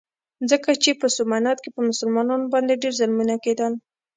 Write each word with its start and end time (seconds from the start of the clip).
ځکه 0.49 0.69
چې 0.83 0.91
په 0.99 1.07
سومنات 1.15 1.57
کې 1.63 1.69
په 1.75 1.81
مسلمانانو 1.89 2.51
باندې 2.53 2.79
ډېر 2.81 2.93
ظلمونه 2.99 3.35
کېدل. 3.45 3.73